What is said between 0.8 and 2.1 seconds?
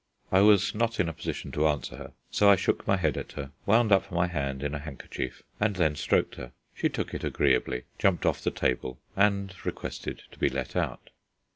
in a position to answer